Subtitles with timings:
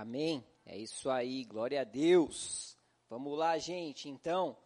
[0.00, 0.42] Amém?
[0.64, 2.74] É isso aí, glória a Deus.
[3.10, 4.56] Vamos lá, gente, então,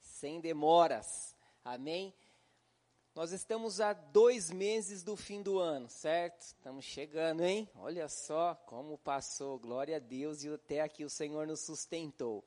[0.00, 1.36] sem demoras.
[1.62, 2.14] Amém?
[3.14, 6.40] Nós estamos a dois meses do fim do ano, certo?
[6.40, 7.68] Estamos chegando, hein?
[7.74, 12.42] Olha só como passou, glória a Deus, e até aqui o Senhor nos sustentou.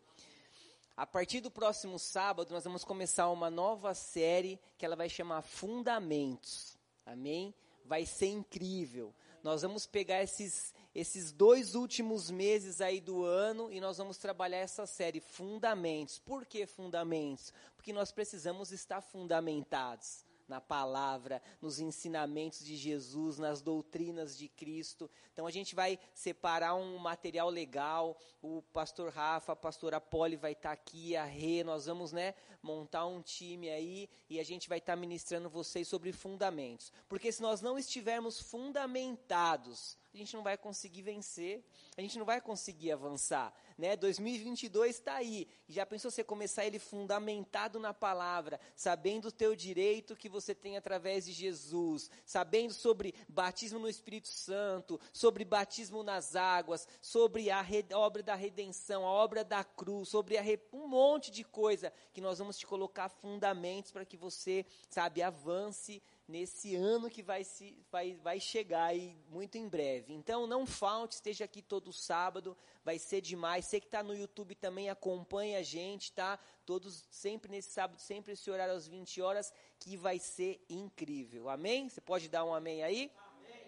[0.97, 5.43] A partir do próximo sábado, nós vamos começar uma nova série que ela vai chamar
[5.43, 6.75] Fundamentos.
[7.05, 7.53] Amém?
[7.85, 9.13] Vai ser incrível.
[9.43, 14.57] Nós vamos pegar esses esses dois últimos meses aí do ano e nós vamos trabalhar
[14.57, 16.19] essa série Fundamentos.
[16.19, 17.53] Por que Fundamentos?
[17.75, 25.09] Porque nós precisamos estar fundamentados na palavra, nos ensinamentos de Jesus, nas doutrinas de Cristo.
[25.31, 28.17] Então a gente vai separar um material legal.
[28.41, 32.35] O pastor Rafa, a pastora Poli vai estar tá aqui, a Rê, nós vamos, né,
[32.61, 36.91] montar um time aí e a gente vai estar tá ministrando vocês sobre fundamentos.
[37.07, 41.63] Porque se nós não estivermos fundamentados, a gente não vai conseguir vencer,
[41.95, 43.95] a gente não vai conseguir avançar, né?
[43.95, 50.15] 2022 está aí, já pensou você começar ele fundamentado na palavra, sabendo o teu direito
[50.15, 56.35] que você tem através de Jesus, sabendo sobre batismo no Espírito Santo, sobre batismo nas
[56.35, 57.65] águas, sobre a
[57.95, 60.37] obra da redenção, a obra da cruz, sobre
[60.71, 66.03] um monte de coisa que nós vamos te colocar fundamentos para que você, sabe, avance
[66.27, 70.13] nesse ano que vai, se, vai, vai chegar aí muito em breve.
[70.13, 73.65] Então não falte, esteja aqui todo sábado, vai ser demais.
[73.65, 76.39] Você que está no YouTube também acompanha a gente, tá?
[76.65, 81.49] Todos sempre nesse sábado, sempre esse horário às 20 horas, que vai ser incrível.
[81.49, 81.89] Amém?
[81.89, 83.11] Você pode dar um amém aí?
[83.17, 83.61] Amém.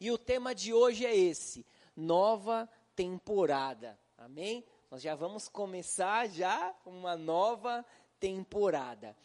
[0.00, 3.98] E o tema de hoje é esse: nova temporada.
[4.18, 4.64] Amém?
[4.90, 7.84] Nós já vamos começar já uma nova
[8.18, 9.16] temporada.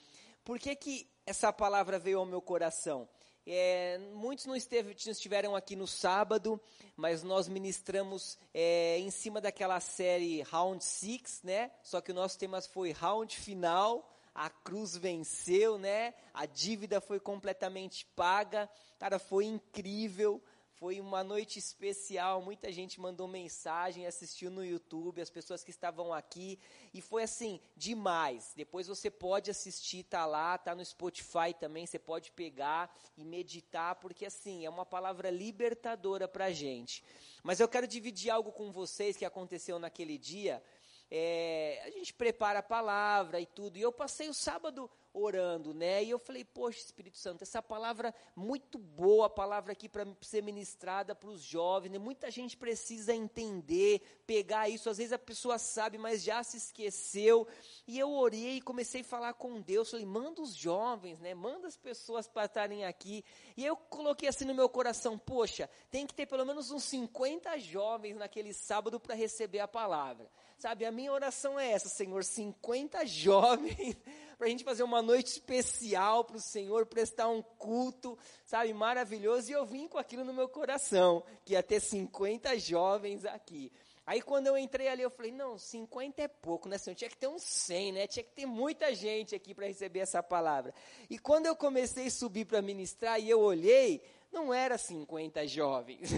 [0.44, 3.08] Por que que essa palavra veio ao meu coração.
[3.48, 6.60] É, muitos não, esteve, não, estiveram aqui no sábado,
[6.96, 11.72] mas nós ministramos é, em cima daquela série Round 6, né?
[11.84, 14.10] Só que o nosso tema foi Round Final.
[14.34, 16.14] A cruz venceu, né?
[16.34, 18.70] A dívida foi completamente paga.
[19.00, 20.44] Cara, foi incrível.
[20.86, 26.14] Foi uma noite especial, muita gente mandou mensagem, assistiu no YouTube, as pessoas que estavam
[26.14, 26.60] aqui,
[26.94, 28.54] e foi assim, demais.
[28.56, 33.96] Depois você pode assistir, tá lá, tá no Spotify também, você pode pegar e meditar,
[33.96, 37.04] porque assim, é uma palavra libertadora pra gente.
[37.42, 40.62] Mas eu quero dividir algo com vocês que aconteceu naquele dia.
[41.10, 46.04] É, a gente prepara a palavra e tudo, e eu passei o sábado orando, né?
[46.04, 50.44] E eu falei, poxa, Espírito Santo, essa palavra muito boa, a palavra aqui para ser
[50.44, 51.98] ministrada para os jovens, né?
[51.98, 54.90] Muita gente precisa entender, pegar isso.
[54.90, 57.48] Às vezes a pessoa sabe, mas já se esqueceu.
[57.88, 59.90] E eu orei e comecei a falar com Deus.
[59.90, 61.34] Falei, manda os jovens, né?
[61.34, 63.24] Manda as pessoas para estarem aqui.
[63.56, 67.58] E eu coloquei assim no meu coração, poxa, tem que ter pelo menos uns 50
[67.60, 70.30] jovens naquele sábado para receber a palavra.
[70.58, 73.96] Sabe, a minha oração é essa, Senhor, 50 jovens
[74.38, 79.50] para a gente fazer uma noite especial para o Senhor, prestar um culto, sabe, maravilhoso.
[79.50, 83.72] E eu vim com aquilo no meu coração, que ia ter 50 jovens aqui.
[84.06, 86.96] Aí quando eu entrei ali, eu falei, não, 50 é pouco, né, Senhor?
[86.96, 88.08] Tinha que ter uns 100, né?
[88.08, 90.76] Tinha que ter muita gente aqui para receber essa palavra.
[91.10, 96.12] E quando eu comecei a subir para ministrar e eu olhei, não era 50 jovens.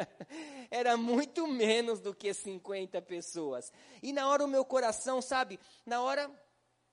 [0.70, 3.70] era muito menos do que 50 pessoas.
[4.02, 6.30] E na hora o meu coração, sabe, na hora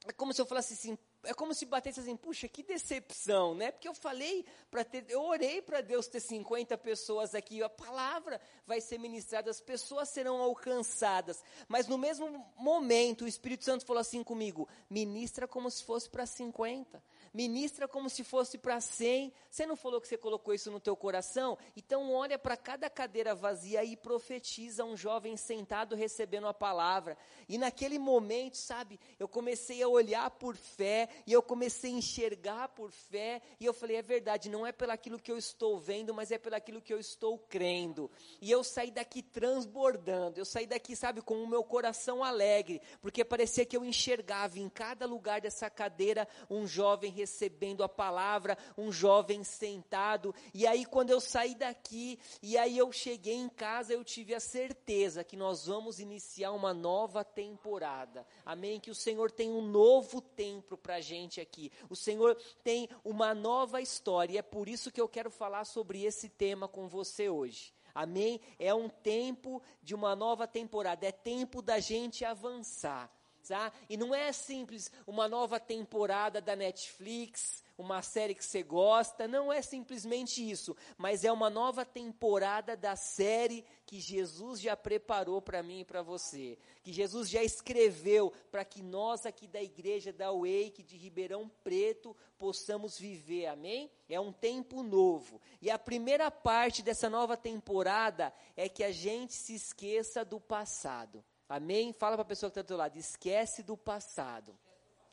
[0.08, 3.72] é como se eu falasse assim, é como se batesse assim, puxa, que decepção, né?
[3.72, 8.40] Porque eu falei para ter, eu orei para Deus ter 50 pessoas aqui, a palavra
[8.66, 11.44] vai ser ministrada, as pessoas serão alcançadas.
[11.68, 16.26] Mas no mesmo momento, o Espírito Santo falou assim comigo: ministra como se fosse para
[16.26, 17.02] 50
[17.36, 19.34] ministra como se fosse para 100.
[19.52, 21.58] Você não falou que você colocou isso no teu coração?
[21.76, 27.18] Então olha para cada cadeira vazia e profetiza um jovem sentado recebendo a palavra.
[27.50, 32.70] E naquele momento, sabe, eu comecei a olhar por fé e eu comecei a enxergar
[32.70, 36.32] por fé e eu falei, é verdade, não é pelaquilo que eu estou vendo, mas
[36.32, 38.10] é pelaquilo que eu estou crendo.
[38.40, 40.40] E eu saí daqui transbordando.
[40.40, 44.70] Eu saí daqui, sabe, com o meu coração alegre, porque parecia que eu enxergava em
[44.70, 50.34] cada lugar dessa cadeira um jovem recebendo recebendo a palavra, um jovem sentado.
[50.54, 54.40] E aí, quando eu saí daqui, e aí eu cheguei em casa, eu tive a
[54.40, 58.26] certeza que nós vamos iniciar uma nova temporada.
[58.46, 58.80] Amém?
[58.80, 61.72] Que o Senhor tem um novo tempo para a gente aqui.
[61.90, 64.34] O Senhor tem uma nova história.
[64.34, 67.74] E é por isso que eu quero falar sobre esse tema com você hoje.
[67.94, 68.40] Amém?
[68.60, 73.10] É um tempo de uma nova temporada, é tempo da gente avançar.
[73.48, 73.72] Tá?
[73.90, 79.52] E não é simples uma nova temporada da Netflix, uma série que você gosta, não
[79.52, 85.62] é simplesmente isso, mas é uma nova temporada da série que Jesus já preparou para
[85.62, 90.32] mim e para você, que Jesus já escreveu para que nós aqui da igreja da
[90.32, 93.92] Wake de Ribeirão Preto possamos viver, amém?
[94.08, 95.42] É um tempo novo.
[95.62, 101.24] E a primeira parte dessa nova temporada é que a gente se esqueça do passado.
[101.48, 101.94] Amém?
[101.94, 104.58] Fala para a pessoa que está do teu lado, esquece do passado.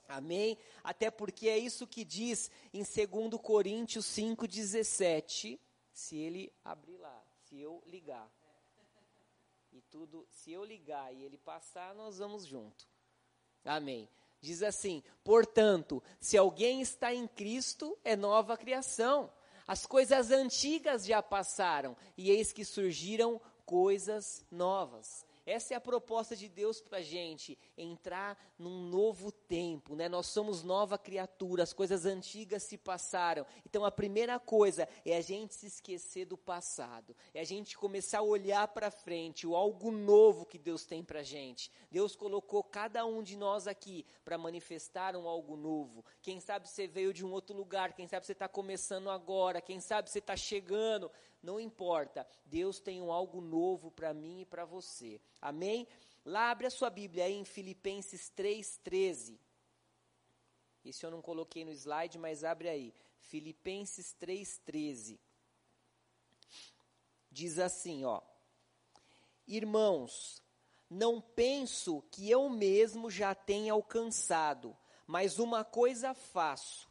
[0.08, 0.58] Amém?
[0.82, 5.58] Até porque é isso que diz em 2 Coríntios 5,17.
[5.92, 8.30] Se ele abrir lá, se eu ligar.
[9.72, 12.86] E tudo, se eu ligar e ele passar, nós vamos junto.
[13.64, 14.08] Amém.
[14.40, 19.32] Diz assim: portanto, se alguém está em Cristo, é nova criação.
[19.66, 25.24] As coisas antigas já passaram, e eis que surgiram coisas novas.
[25.44, 30.08] Essa é a proposta de Deus para a gente, entrar num novo tempo, né?
[30.08, 33.44] Nós somos nova criatura, as coisas antigas se passaram.
[33.66, 38.18] Então a primeira coisa é a gente se esquecer do passado, é a gente começar
[38.18, 41.72] a olhar para frente, o algo novo que Deus tem para a gente.
[41.90, 46.04] Deus colocou cada um de nós aqui para manifestar um algo novo.
[46.20, 49.80] Quem sabe você veio de um outro lugar, quem sabe você está começando agora, quem
[49.80, 51.10] sabe você está chegando
[51.42, 52.26] não importa.
[52.44, 55.20] Deus tem um algo novo para mim e para você.
[55.40, 55.86] Amém?
[56.24, 59.38] Lá abre a sua Bíblia aí em Filipenses 3:13.
[60.84, 62.94] Isso eu não coloquei no slide, mas abre aí.
[63.18, 65.18] Filipenses 3:13.
[67.30, 68.20] Diz assim, ó:
[69.46, 70.42] Irmãos,
[70.88, 76.88] não penso que eu mesmo já tenha alcançado, mas uma coisa faço,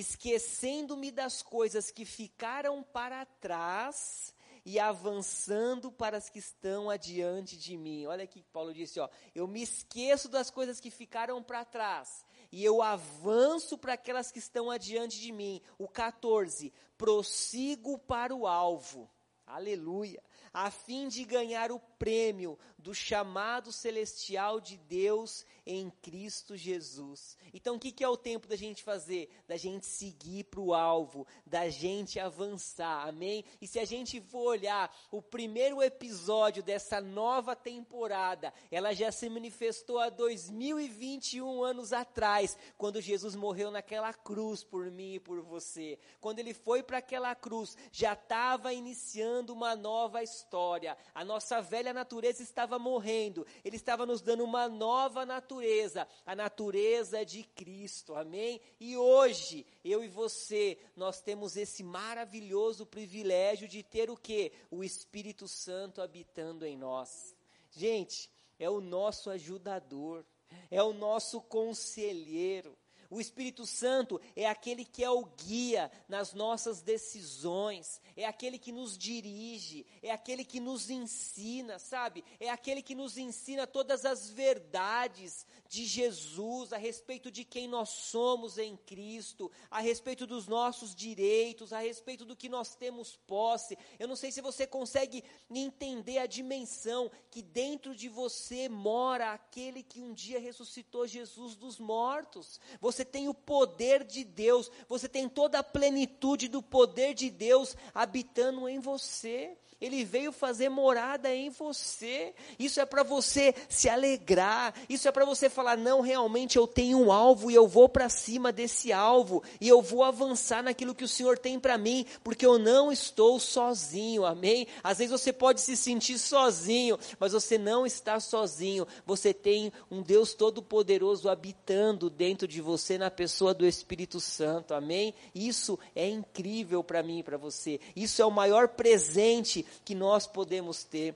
[0.00, 4.34] esquecendo-me das coisas que ficaram para trás
[4.64, 8.04] e avançando para as que estão adiante de mim.
[8.06, 12.24] Olha aqui que Paulo disse, ó, eu me esqueço das coisas que ficaram para trás
[12.52, 15.62] e eu avanço para aquelas que estão adiante de mim.
[15.78, 19.08] O 14, prossigo para o alvo.
[19.46, 20.22] Aleluia
[20.58, 27.36] a fim de ganhar o prêmio do chamado celestial de Deus em Cristo Jesus.
[27.52, 29.28] Então, o que, que é o tempo da gente fazer?
[29.48, 33.44] Da gente seguir para o alvo, da gente avançar, amém?
[33.60, 39.28] E se a gente for olhar o primeiro episódio dessa nova temporada, ela já se
[39.28, 45.98] manifestou há 2021 anos atrás, quando Jesus morreu naquela cruz por mim e por você.
[46.20, 50.96] Quando ele foi para aquela cruz, já estava iniciando uma nova história.
[51.12, 53.46] A nossa velha natureza estava morrendo.
[53.64, 58.14] Ele estava nos dando uma nova natureza, a natureza de Cristo.
[58.14, 58.60] Amém?
[58.78, 64.52] E hoje, eu e você, nós temos esse maravilhoso privilégio de ter o que?
[64.70, 67.34] O Espírito Santo habitando em nós.
[67.70, 70.24] Gente, é o nosso ajudador,
[70.70, 72.76] é o nosso conselheiro.
[73.10, 78.72] O Espírito Santo é aquele que é o guia nas nossas decisões, é aquele que
[78.72, 82.24] nos dirige, é aquele que nos ensina, sabe?
[82.40, 87.88] É aquele que nos ensina todas as verdades de Jesus a respeito de quem nós
[87.88, 93.76] somos em Cristo, a respeito dos nossos direitos, a respeito do que nós temos posse.
[93.98, 99.82] Eu não sei se você consegue entender a dimensão que dentro de você mora aquele
[99.82, 102.60] que um dia ressuscitou Jesus dos mortos.
[102.80, 107.30] Você você tem o poder de Deus, você tem toda a plenitude do poder de
[107.30, 109.56] Deus habitando em você.
[109.78, 112.34] Ele veio fazer morada em você.
[112.58, 114.74] Isso é para você se alegrar.
[114.88, 118.08] Isso é para você falar: não, realmente eu tenho um alvo e eu vou para
[118.08, 119.42] cima desse alvo.
[119.60, 123.38] E eu vou avançar naquilo que o Senhor tem para mim, porque eu não estou
[123.38, 124.24] sozinho.
[124.24, 124.66] Amém?
[124.82, 128.86] Às vezes você pode se sentir sozinho, mas você não está sozinho.
[129.04, 134.72] Você tem um Deus Todo-Poderoso habitando dentro de você, na pessoa do Espírito Santo.
[134.72, 135.12] Amém?
[135.34, 137.80] Isso é incrível para mim e para você.
[137.94, 141.14] Isso é o maior presente que nós podemos ter.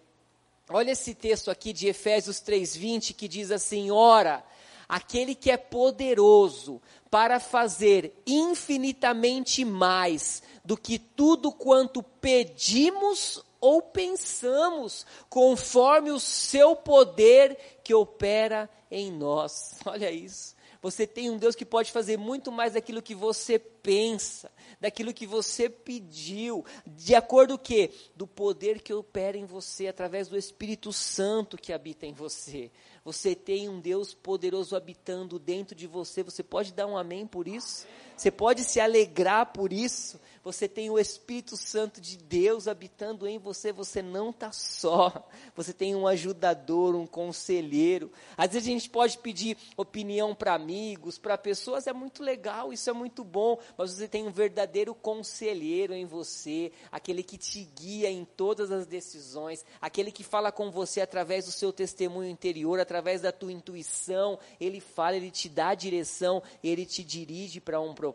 [0.69, 4.45] Olha esse texto aqui de Efésios 3:20 que diz assim: "Ora,
[4.89, 15.05] aquele que é poderoso para fazer infinitamente mais do que tudo quanto pedimos ou pensamos,
[15.29, 20.55] conforme o seu poder que opera em nós." Olha isso.
[20.83, 25.27] Você tem um Deus que pode fazer muito mais daquilo que você pensa, daquilo que
[25.27, 31.59] você pediu, de acordo que do poder que opera em você através do Espírito Santo
[31.59, 32.71] que habita em você.
[33.05, 36.23] Você tem um Deus poderoso habitando dentro de você.
[36.23, 37.87] Você pode dar um amém por isso?
[38.21, 40.21] Você pode se alegrar por isso?
[40.43, 45.73] você tem o Espírito Santo de Deus habitando em você, você não está só, você
[45.73, 48.11] tem um ajudador, um conselheiro.
[48.37, 52.89] Às vezes a gente pode pedir opinião para amigos, para pessoas, é muito legal, isso
[52.89, 58.11] é muito bom, mas você tem um verdadeiro conselheiro em você, aquele que te guia
[58.11, 63.21] em todas as decisões, aquele que fala com você através do seu testemunho interior, através
[63.21, 67.95] da tua intuição, ele fala, ele te dá a direção, ele te dirige para um
[67.95, 68.10] propósito.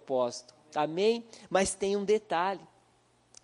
[0.75, 1.25] Amém?
[1.49, 2.61] Mas tem um detalhe.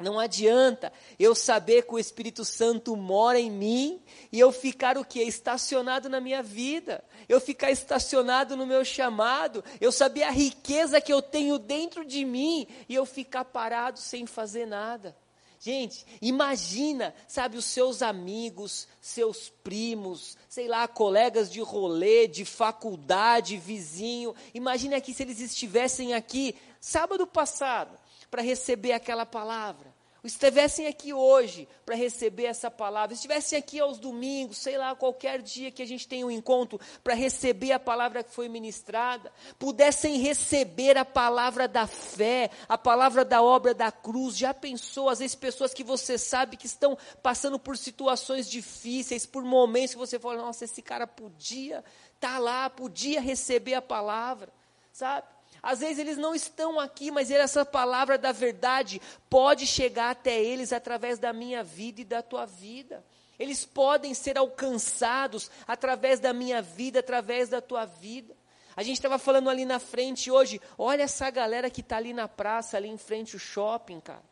[0.02, 5.06] Não adianta eu saber que o Espírito Santo mora em mim e eu ficar o
[5.06, 5.22] que?
[5.22, 11.14] Estacionado na minha vida, eu ficar estacionado no meu chamado, eu saber a riqueza que
[11.14, 15.16] eu tenho dentro de mim e eu ficar parado sem fazer nada.
[15.64, 23.58] Gente, imagina, sabe, os seus amigos, seus primos, sei lá, colegas de rolê, de faculdade,
[23.58, 24.34] vizinho.
[24.56, 27.96] Imagina aqui se eles estivessem aqui sábado passado
[28.32, 29.91] para receber aquela palavra
[30.24, 35.72] estivessem aqui hoje para receber essa palavra, estivessem aqui aos domingos, sei lá, qualquer dia
[35.72, 40.96] que a gente tenha um encontro para receber a palavra que foi ministrada, pudessem receber
[40.96, 44.38] a palavra da fé, a palavra da obra da cruz.
[44.38, 49.44] Já pensou, às vezes, pessoas que você sabe que estão passando por situações difíceis, por
[49.44, 54.54] momentos que você fala, nossa, esse cara podia estar tá lá, podia receber a palavra,
[54.94, 55.26] sabe?
[55.62, 60.74] Às vezes eles não estão aqui, mas essa palavra da verdade pode chegar até eles
[60.74, 63.06] através da minha vida e da tua vida.
[63.38, 68.36] Eles podem ser alcançados através da minha vida, através da tua vida.
[68.76, 72.28] A gente estava falando ali na frente hoje, olha essa galera que está ali na
[72.28, 74.24] praça, ali em frente ao shopping, cara.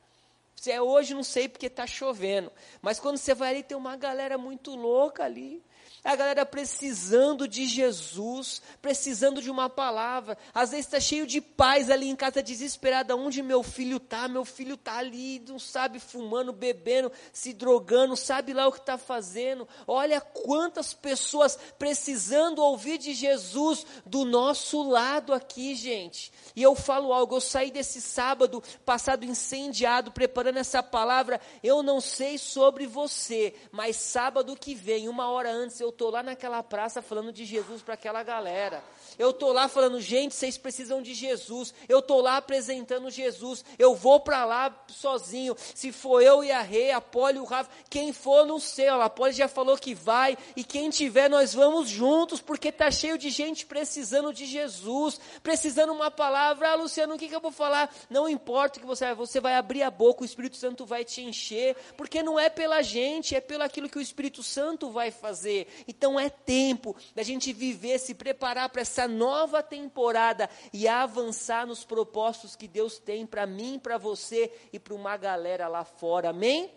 [0.56, 2.52] Se é hoje, não sei porque está chovendo.
[2.82, 5.64] Mas quando você vai ali, tem uma galera muito louca ali.
[6.02, 10.38] A galera precisando de Jesus, precisando de uma palavra.
[10.54, 13.18] Às vezes está cheio de pais ali em casa desesperada.
[13.18, 14.28] Onde meu filho está?
[14.30, 18.98] Meu filho está ali, não sabe, fumando, bebendo, se drogando, sabe lá o que está
[18.98, 19.68] fazendo.
[19.86, 26.32] Olha quantas pessoas precisando ouvir de Jesus do nosso lado aqui, gente.
[26.56, 31.42] E eu falo algo, eu saí desse sábado passado incendiado, preparando essa palavra.
[31.62, 36.12] Eu não sei sobre você, mas sábado que vem, uma hora antes, eu eu estou
[36.12, 38.84] lá naquela praça falando de Jesus para aquela galera.
[39.18, 41.74] Eu estou lá falando, gente, vocês precisam de Jesus.
[41.88, 43.66] Eu estou lá apresentando Jesus.
[43.78, 45.56] Eu vou para lá sozinho.
[45.74, 48.88] Se for eu e a Rei, a Poli, o Rafa, quem for, não sei.
[48.88, 50.38] A Poli já falou que vai.
[50.56, 55.92] E quem tiver, nós vamos juntos, porque está cheio de gente precisando de Jesus, precisando
[55.92, 56.70] uma palavra.
[56.70, 57.92] Ah, Luciano, o que, que eu vou falar?
[58.12, 61.04] Não importa o que você vai, você vai abrir a boca, o Espírito Santo vai
[61.04, 65.10] te encher, porque não é pela gente, é pelo aquilo que o Espírito Santo vai
[65.10, 65.68] fazer.
[65.88, 71.84] Então é tempo da gente viver, se preparar para essa nova temporada e avançar nos
[71.84, 76.30] propósitos que Deus tem para mim, para você e para uma galera lá fora.
[76.30, 76.72] Amém?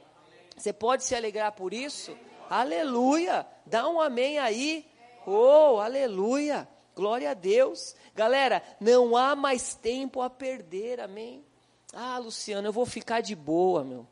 [0.56, 2.16] Você pode se alegrar por isso?
[2.49, 3.47] Aleluia!
[3.64, 4.87] Dá um amém aí.
[5.26, 6.68] Oh, aleluia!
[6.94, 7.97] Glória a Deus.
[8.14, 11.42] Galera, não há mais tempo a perder, amém?
[11.92, 14.06] Ah, Luciano, eu vou ficar de boa, meu.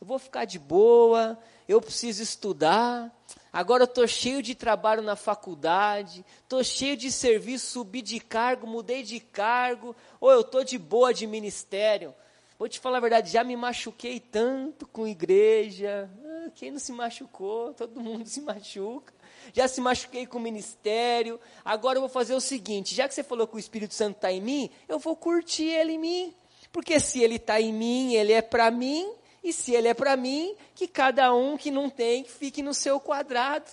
[0.00, 1.38] Eu vou ficar de boa,
[1.68, 3.12] eu preciso estudar.
[3.54, 8.66] Agora eu estou cheio de trabalho na faculdade, estou cheio de serviço, subi de cargo,
[8.66, 12.12] mudei de cargo, ou eu estou de boa de ministério.
[12.58, 16.10] Vou te falar a verdade, já me machuquei tanto com igreja.
[16.24, 17.72] Ah, quem não se machucou?
[17.74, 19.14] Todo mundo se machuca.
[19.52, 21.38] Já se machuquei com ministério.
[21.64, 24.32] Agora eu vou fazer o seguinte: já que você falou que o Espírito Santo está
[24.32, 26.34] em mim, eu vou curtir ele em mim.
[26.72, 29.08] Porque se ele está em mim, ele é para mim,
[29.44, 32.98] e se ele é para mim, que cada um que não tem, fique no seu
[32.98, 33.70] quadrado.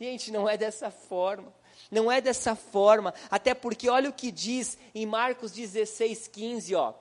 [0.00, 1.52] Gente, não é dessa forma.
[1.90, 3.12] Não é dessa forma.
[3.28, 6.94] Até porque olha o que diz em Marcos 16, 15, ó.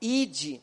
[0.00, 0.62] Ide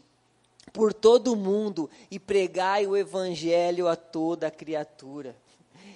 [0.71, 5.35] por todo o mundo e pregai o evangelho a toda criatura.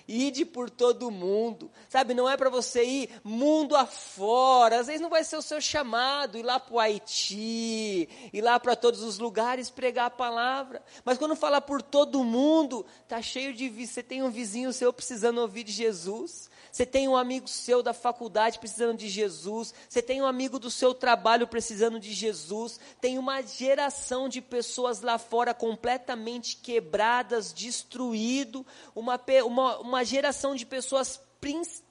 [0.08, 2.14] Ide por todo mundo, sabe?
[2.14, 4.80] Não é para você ir mundo afora.
[4.80, 8.60] Às vezes não vai ser o seu chamado ir lá para o Haiti, ir lá
[8.60, 10.84] para todos os lugares pregar a palavra.
[11.04, 15.40] Mas quando fala por todo mundo, tá cheio de você tem um vizinho seu precisando
[15.40, 16.50] ouvir de Jesus.
[16.76, 19.74] Você tem um amigo seu da faculdade precisando de Jesus.
[19.88, 22.82] Você tem um amigo do seu trabalho precisando de Jesus.
[23.00, 28.66] Tem uma geração de pessoas lá fora completamente quebradas, destruído.
[28.94, 31.18] Uma, uma, uma geração de pessoas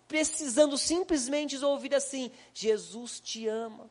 [0.07, 3.91] precisando simplesmente ouvir assim: Jesus te ama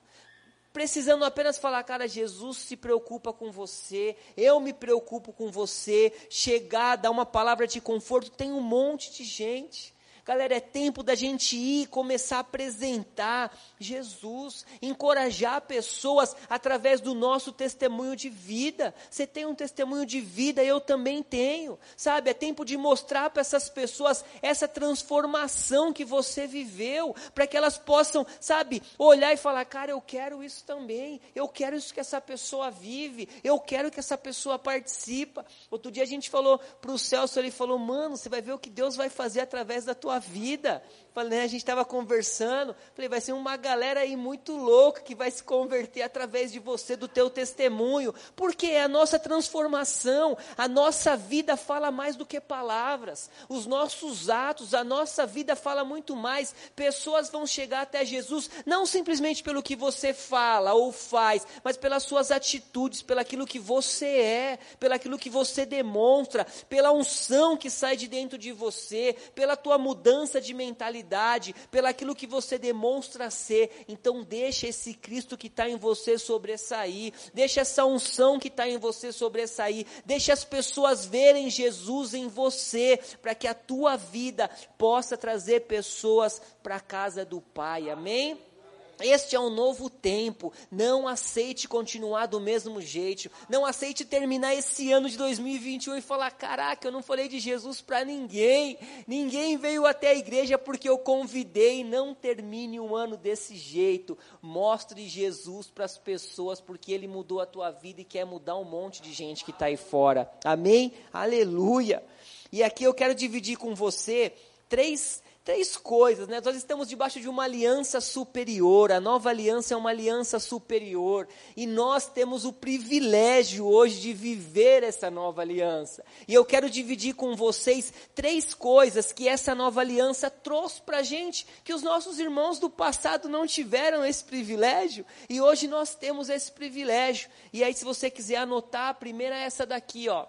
[0.71, 6.95] precisando apenas falar, cara, Jesus se preocupa com você, eu me preocupo com você, chegar,
[6.95, 9.93] dar uma palavra de conforto, tem um monte de gente.
[10.25, 17.51] Galera, é tempo da gente ir começar a apresentar Jesus, encorajar pessoas através do nosso
[17.51, 18.95] testemunho de vida.
[19.11, 21.77] Você tem um testemunho de vida, eu também tenho.
[21.97, 27.57] Sabe, é tempo de mostrar para essas pessoas essa transformação que você viveu, para que
[27.57, 31.19] elas possam, sabe, olhar e falar: "Cara, eu quero isso também.
[31.35, 33.27] Eu quero isso que essa pessoa vive.
[33.43, 35.45] Eu quero que essa pessoa participa".
[35.69, 38.59] Outro dia a gente falou para o Celso, ele falou: "Mano, você vai ver o
[38.59, 40.83] que Deus vai fazer através da tua tua vida.
[41.13, 45.13] Falei, né, a gente estava conversando, falei, vai ser uma galera aí muito louca que
[45.13, 50.67] vai se converter através de você, do teu testemunho, porque é a nossa transformação, a
[50.67, 56.15] nossa vida fala mais do que palavras, os nossos atos, a nossa vida fala muito
[56.15, 56.55] mais.
[56.75, 62.01] Pessoas vão chegar até Jesus não simplesmente pelo que você fala ou faz, mas pelas
[62.01, 68.07] suas atitudes, pelaquilo que você é, pelaquilo que você demonstra, pela unção que sai de
[68.07, 70.02] dentro de você, pela tua mudança
[70.39, 73.85] de mentalidade realidade, pelaquilo que você demonstra ser.
[73.87, 78.77] Então deixa esse Cristo que está em você sobressair, deixa essa unção que está em
[78.77, 85.17] você sobressair, deixa as pessoas verem Jesus em você, para que a tua vida possa
[85.17, 87.89] trazer pessoas para a casa do Pai.
[87.89, 88.52] Amém?
[88.99, 90.53] Este é um novo tempo.
[90.71, 93.29] Não aceite continuar do mesmo jeito.
[93.49, 97.81] Não aceite terminar esse ano de 2021 e falar: caraca, eu não falei de Jesus
[97.81, 98.77] para ninguém.
[99.07, 101.83] Ninguém veio até a igreja porque eu convidei.
[101.83, 104.17] Não termine um ano desse jeito.
[104.41, 108.63] Mostre Jesus para as pessoas porque ele mudou a tua vida e quer mudar um
[108.63, 110.31] monte de gente que está aí fora.
[110.43, 110.93] Amém?
[111.11, 112.03] Aleluia.
[112.51, 114.33] E aqui eu quero dividir com você
[114.69, 116.39] três três coisas, né?
[116.43, 121.67] Nós estamos debaixo de uma aliança superior, a nova aliança é uma aliança superior, e
[121.67, 126.03] nós temos o privilégio hoje de viver essa nova aliança.
[126.27, 131.03] E eu quero dividir com vocês três coisas que essa nova aliança trouxe para a
[131.03, 136.29] gente, que os nossos irmãos do passado não tiveram esse privilégio, e hoje nós temos
[136.29, 137.29] esse privilégio.
[137.51, 140.25] E aí, se você quiser anotar, a primeira é essa daqui, ó.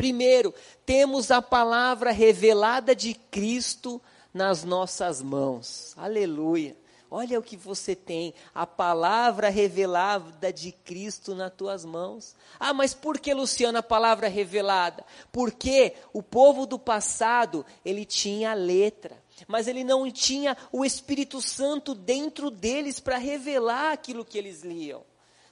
[0.00, 0.54] Primeiro,
[0.86, 4.00] temos a palavra revelada de Cristo
[4.32, 5.92] nas nossas mãos.
[5.94, 6.74] Aleluia.
[7.10, 12.34] Olha o que você tem, a palavra revelada de Cristo nas tuas mãos.
[12.58, 15.04] Ah, mas por que, Luciana, a palavra revelada?
[15.30, 21.42] Porque o povo do passado, ele tinha a letra, mas ele não tinha o Espírito
[21.42, 25.04] Santo dentro deles para revelar aquilo que eles liam.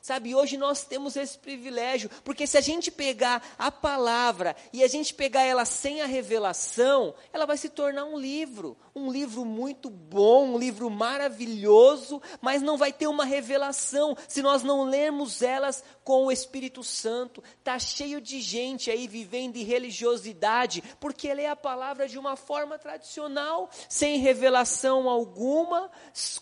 [0.09, 4.89] Sabe, hoje nós temos esse privilégio, porque se a gente pegar a palavra e a
[4.89, 9.91] gente pegar ela sem a revelação, ela vai se tornar um livro, um livro muito
[9.91, 15.85] bom, um livro maravilhoso, mas não vai ter uma revelação se nós não lermos elas
[16.03, 17.45] com o Espírito Santo.
[17.63, 22.79] Tá cheio de gente aí vivendo em religiosidade, porque lê a palavra de uma forma
[22.79, 25.91] tradicional, sem revelação alguma,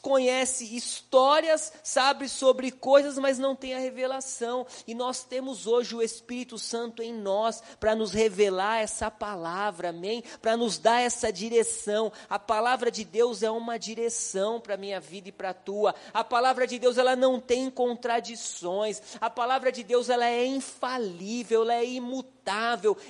[0.00, 4.66] conhece histórias, sabe sobre coisas, mas não tem a revelação.
[4.86, 10.22] E nós temos hoje o Espírito Santo em nós para nos revelar essa palavra, amém?
[10.40, 12.12] Para nos dar essa direção.
[12.28, 15.94] A palavra de Deus é uma direção para a minha vida e para a tua.
[16.12, 19.02] A palavra de Deus, ela não tem contradições.
[19.20, 22.35] A palavra de Deus, ela é infalível, ela é imutável.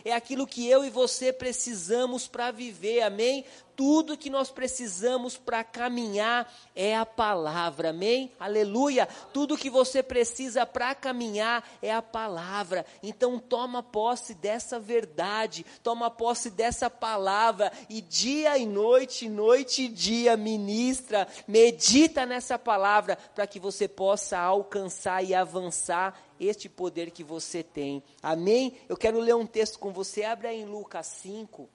[0.04, 3.44] É aquilo que eu e você precisamos para viver, amém?
[3.76, 8.32] tudo que nós precisamos para caminhar é a palavra, amém?
[8.40, 9.06] Aleluia!
[9.32, 12.86] Tudo que você precisa para caminhar é a palavra.
[13.02, 19.88] Então toma posse dessa verdade, toma posse dessa palavra e dia e noite, noite e
[19.88, 27.24] dia ministra, medita nessa palavra para que você possa alcançar e avançar este poder que
[27.24, 28.02] você tem.
[28.22, 28.76] Amém?
[28.88, 30.24] Eu quero ler um texto com você.
[30.24, 31.68] Abra em Lucas 5.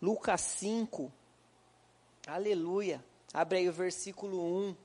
[0.00, 1.12] Lucas 5.
[2.26, 3.04] Aleluia.
[3.32, 4.76] Abre aí o versículo 1.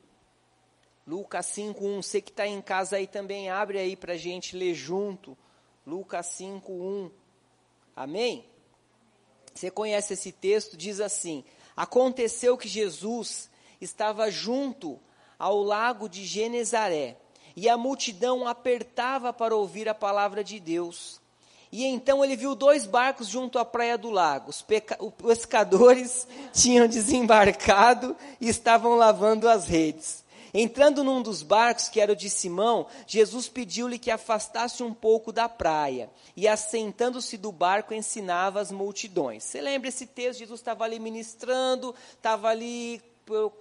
[1.08, 2.02] Lucas 5, 1.
[2.02, 5.38] Você que está em casa aí também, abre aí para a gente ler junto.
[5.86, 7.12] Lucas 5, 1.
[7.96, 8.46] Amém?
[9.54, 10.78] Você conhece esse texto?
[10.78, 11.44] Diz assim:
[11.76, 13.50] Aconteceu que Jesus
[13.82, 15.00] estava junto
[15.38, 17.18] ao lago de Genezaré,
[17.56, 21.20] e a multidão apertava para ouvir a palavra de Deus.
[21.72, 24.50] E então ele viu dois barcos junto à praia do lago.
[24.50, 24.66] Os
[25.22, 30.24] pescadores tinham desembarcado e estavam lavando as redes.
[30.54, 35.32] Entrando num dos barcos, que era o de Simão, Jesus pediu-lhe que afastasse um pouco
[35.32, 36.10] da praia.
[36.36, 39.44] E assentando-se do barco, ensinava as multidões.
[39.44, 40.40] Você lembra esse texto?
[40.40, 43.02] Jesus estava ali ministrando, estava ali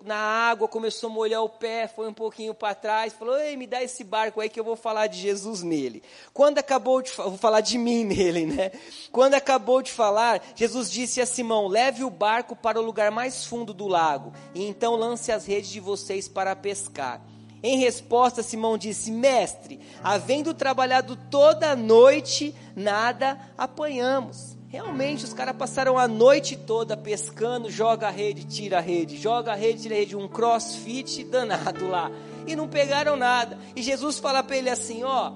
[0.04, 3.66] na água, começou a molhar o pé, foi um pouquinho para trás, falou: Ei, me
[3.66, 6.02] dá esse barco aí que eu vou falar de Jesus nele.
[6.32, 8.72] Quando acabou de vou falar de mim nele, né?
[9.10, 13.44] Quando acabou de falar, Jesus disse a Simão: Leve o barco para o lugar mais
[13.44, 17.20] fundo do lago, e então lance as redes de vocês para pescar.
[17.62, 24.55] Em resposta, Simão disse: Mestre, havendo trabalhado toda a noite, nada apanhamos.
[24.68, 29.52] Realmente, os caras passaram a noite toda pescando, joga a rede, tira a rede, joga
[29.52, 32.10] a rede, tira a rede, um crossfit danado lá.
[32.46, 33.58] E não pegaram nada.
[33.76, 35.32] E Jesus fala para ele assim: ó,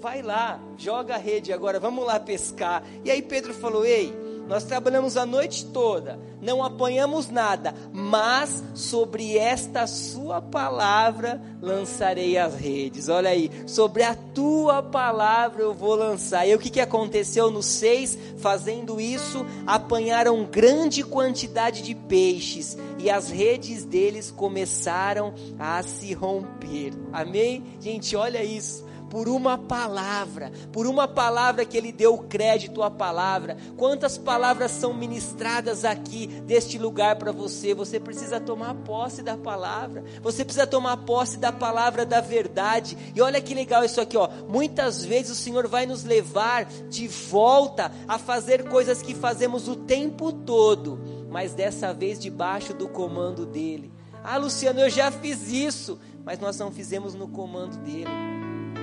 [0.00, 2.84] vai lá, joga a rede agora, vamos lá pescar.
[3.04, 4.12] E aí Pedro falou: ei,
[4.46, 12.54] nós trabalhamos a noite toda, não apanhamos nada, mas sobre esta sua palavra lançarei as
[12.54, 13.08] redes.
[13.08, 16.46] Olha aí, sobre a tua palavra eu vou lançar.
[16.46, 18.18] E o que, que aconteceu no 6?
[18.38, 26.92] Fazendo isso, apanharam grande quantidade de peixes e as redes deles começaram a se romper.
[27.12, 27.62] Amém?
[27.80, 33.56] Gente, olha isso por uma palavra, por uma palavra que Ele deu crédito à palavra.
[33.76, 37.72] Quantas palavras são ministradas aqui deste lugar para você?
[37.74, 42.98] Você precisa tomar posse da palavra, você precisa tomar posse da palavra da verdade.
[43.14, 44.28] E olha que legal isso aqui, ó.
[44.48, 49.76] Muitas vezes o Senhor vai nos levar de volta a fazer coisas que fazemos o
[49.76, 50.98] tempo todo,
[51.30, 53.92] mas dessa vez debaixo do comando dEle.
[54.24, 58.10] Ah, Luciano, eu já fiz isso, mas nós não fizemos no comando dele.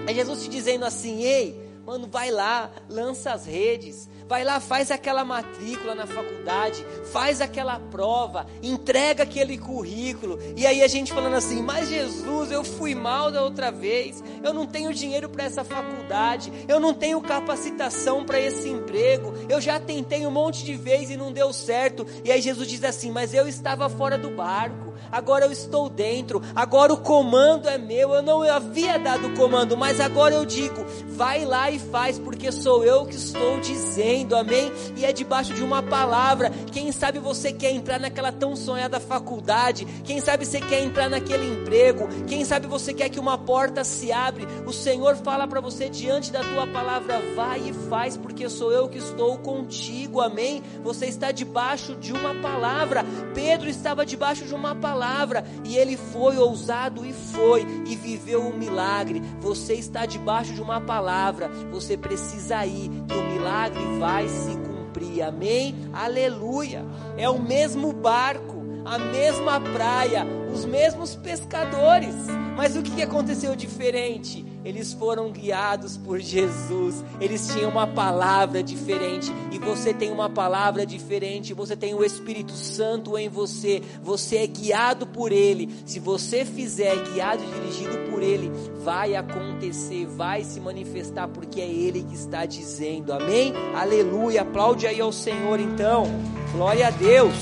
[0.07, 4.89] É Jesus te dizendo assim: ei, mano, vai lá, lança as redes, vai lá, faz
[4.91, 10.39] aquela matrícula na faculdade, faz aquela prova, entrega aquele currículo.
[10.55, 14.53] E aí a gente falando assim: mas Jesus, eu fui mal da outra vez, eu
[14.53, 19.81] não tenho dinheiro para essa faculdade, eu não tenho capacitação para esse emprego, eu já
[19.81, 22.07] tentei um monte de vezes e não deu certo.
[22.23, 26.41] E aí Jesus diz assim: mas eu estava fora do barco agora eu estou dentro,
[26.55, 28.13] agora o comando é meu.
[28.13, 32.51] Eu não havia dado o comando, mas agora eu digo: vai lá e faz, porque
[32.51, 34.71] sou eu que estou dizendo, amém?
[34.95, 36.49] E é debaixo de uma palavra.
[36.71, 41.45] Quem sabe você quer entrar naquela tão sonhada faculdade, quem sabe você quer entrar naquele
[41.45, 44.47] emprego, quem sabe você quer que uma porta se abre.
[44.65, 48.87] O Senhor fala para você diante da tua palavra: vai e faz, porque sou eu
[48.87, 50.61] que estou contigo, amém?
[50.83, 53.05] Você está debaixo de uma palavra.
[53.33, 58.57] Pedro estava debaixo de uma palavra e ele foi ousado e foi e viveu um
[58.57, 59.21] milagre.
[59.39, 65.23] Você está debaixo de uma palavra, você precisa ir e o milagre vai se cumprir.
[65.23, 65.75] Amém?
[65.93, 66.85] Aleluia.
[67.17, 72.15] É o mesmo barco, a mesma praia, os mesmos pescadores.
[72.57, 74.45] Mas o que aconteceu diferente?
[74.63, 80.85] Eles foram guiados por Jesus, eles tinham uma palavra diferente, e você tem uma palavra
[80.85, 85.69] diferente, você tem o Espírito Santo em você, você é guiado por Ele.
[85.85, 88.51] Se você fizer guiado e dirigido por Ele,
[88.83, 93.53] vai acontecer, vai se manifestar, porque é Ele que está dizendo, amém?
[93.75, 96.05] Aleluia, aplaude aí ao Senhor então,
[96.53, 97.33] glória a Deus,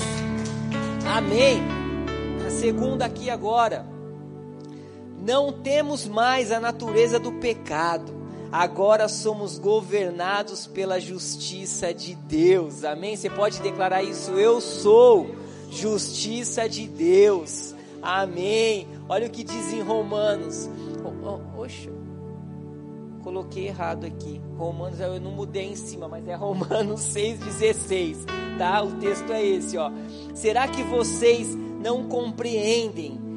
[1.06, 1.60] amém.
[2.46, 3.99] A segunda aqui agora
[5.22, 8.12] não temos mais a natureza do pecado,
[8.50, 12.84] agora somos governados pela justiça de Deus.
[12.84, 13.16] Amém?
[13.16, 14.32] Você pode declarar isso?
[14.32, 15.34] Eu sou
[15.70, 17.74] justiça de Deus.
[18.02, 18.88] Amém.
[19.08, 20.68] Olha o que diz em Romanos.
[21.22, 21.90] Oh, oxa,
[23.22, 24.40] coloquei errado aqui.
[24.56, 28.24] Romanos, eu não mudei em cima, mas é Romanos 6,16.
[28.58, 28.82] Tá?
[28.82, 29.90] O texto é esse, ó.
[30.34, 33.29] Será que vocês não compreendem?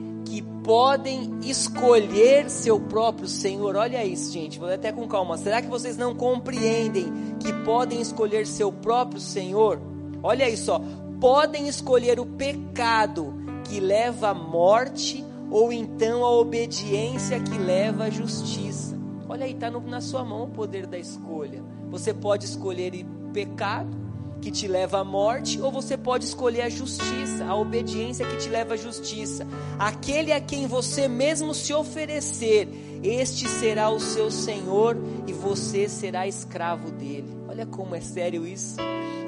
[0.63, 3.75] Podem escolher seu próprio Senhor.
[3.75, 5.37] Olha isso, gente, vou até com calma.
[5.37, 9.79] Será que vocês não compreendem que podem escolher seu próprio Senhor?
[10.21, 10.79] Olha isso, ó.
[11.19, 13.33] podem escolher o pecado
[13.65, 18.97] que leva à morte ou então a obediência que leva à justiça.
[19.27, 21.61] Olha aí, está na sua mão o poder da escolha.
[21.89, 22.93] Você pode escolher
[23.33, 24.02] pecado
[24.43, 28.49] que te leva à morte, ou você pode escolher a justiça, a obediência que te
[28.49, 29.47] leva à justiça.
[29.79, 32.67] Aquele a quem você mesmo se oferecer,
[33.01, 37.33] este será o seu Senhor e você será escravo dele.
[37.47, 38.75] Olha como é sério isso.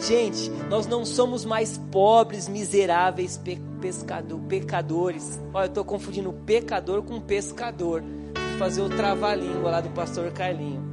[0.06, 5.40] Gente, nós não somos mais pobres, miseráveis pe pescador, pecadores.
[5.54, 8.02] Olha, eu estou confundindo pecador com pescador.
[8.02, 10.84] Vou fazer o trava-língua lá do pastor Carlinho.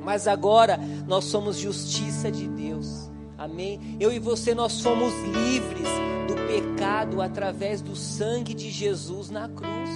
[0.00, 3.07] Mas agora nós somos justiça de Deus.
[3.38, 3.96] Amém?
[4.00, 5.88] Eu e você nós somos livres
[6.26, 9.90] do pecado através do sangue de Jesus na cruz.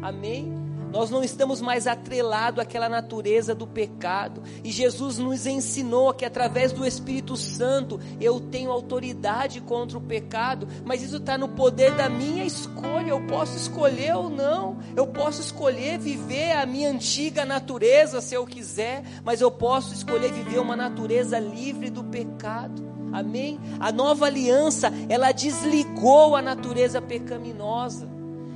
[0.00, 0.63] Amém?
[0.94, 4.44] Nós não estamos mais atrelados àquela natureza do pecado.
[4.62, 10.68] E Jesus nos ensinou que através do Espírito Santo eu tenho autoridade contra o pecado,
[10.84, 13.08] mas isso está no poder da minha escolha.
[13.08, 14.78] Eu posso escolher ou não.
[14.94, 20.32] Eu posso escolher viver a minha antiga natureza se eu quiser, mas eu posso escolher
[20.32, 22.88] viver uma natureza livre do pecado.
[23.12, 23.58] Amém?
[23.80, 28.13] A nova aliança, ela desligou a natureza pecaminosa.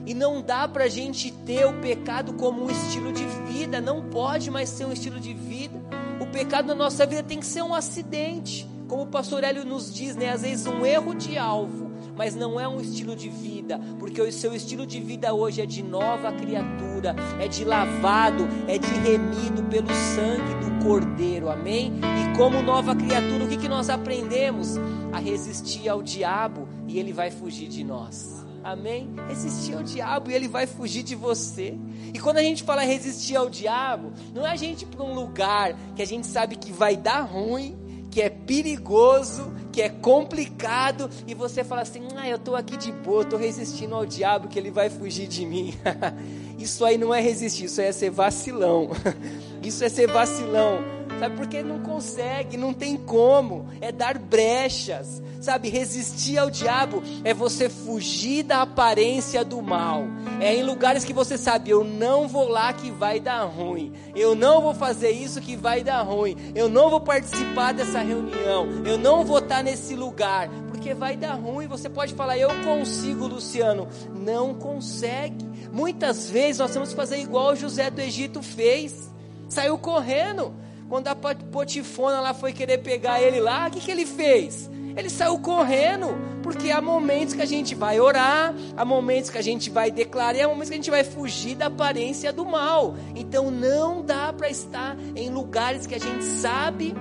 [0.08, 4.02] E não dá para a gente ter o pecado como um estilo de vida, não
[4.08, 5.78] pode mais ser um estilo de vida.
[6.18, 9.92] O pecado na nossa vida tem que ser um acidente, como o pastor Hélio nos
[9.92, 10.30] diz, né?
[10.30, 14.32] às vezes um erro de alvo, mas não é um estilo de vida, porque o
[14.32, 19.62] seu estilo de vida hoje é de nova criatura, é de lavado, é de remido
[19.64, 21.92] pelo sangue do Cordeiro, amém?
[22.00, 24.78] E como nova criatura, o que, que nós aprendemos?
[25.12, 28.37] A resistir ao diabo e ele vai fugir de nós.
[28.68, 29.08] Amém?
[29.26, 31.74] Resistir ao diabo e ele vai fugir de você.
[32.12, 35.74] E quando a gente fala resistir ao diabo, não é a gente para um lugar
[35.96, 37.78] que a gente sabe que vai dar ruim,
[38.10, 42.92] que é perigoso, que é complicado, e você fala assim: ah, eu estou aqui de
[42.92, 45.72] boa, estou resistindo ao diabo, que ele vai fugir de mim.
[46.58, 48.90] isso aí não é resistir, isso é ser vacilão.
[49.64, 50.97] isso é ser vacilão.
[51.18, 55.20] Sabe, porque não consegue, não tem como, é dar brechas.
[55.40, 60.04] Sabe, resistir ao diabo é você fugir da aparência do mal.
[60.40, 63.92] É em lugares que você sabe, eu não vou lá que vai dar ruim.
[64.16, 66.36] Eu não vou fazer isso que vai dar ruim.
[66.54, 68.66] Eu não vou participar dessa reunião.
[68.84, 71.68] Eu não vou estar nesse lugar, porque vai dar ruim.
[71.68, 73.88] Você pode falar, eu consigo, Luciano.
[74.12, 75.46] Não consegue.
[75.72, 79.08] Muitas vezes nós temos que fazer igual José do Egito fez.
[79.48, 80.52] Saiu correndo.
[80.88, 84.70] Quando a Potifona lá foi querer pegar ele lá, o que, que ele fez?
[84.96, 86.08] Ele saiu correndo,
[86.42, 90.42] porque há momentos que a gente vai orar, há momentos que a gente vai declarar,
[90.42, 92.96] há momentos que a gente vai fugir da aparência do mal.
[93.14, 96.94] Então não dá para estar em lugares que a gente sabe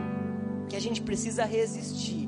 [0.69, 2.26] que a gente precisa resistir